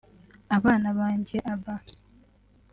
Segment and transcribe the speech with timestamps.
[0.57, 1.75] abana banjye Abba